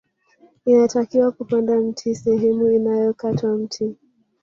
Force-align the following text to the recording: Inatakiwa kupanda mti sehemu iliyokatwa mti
Inatakiwa 0.65 1.31
kupanda 1.31 1.81
mti 1.81 2.15
sehemu 2.15 2.67
iliyokatwa 2.71 3.57
mti 3.57 3.95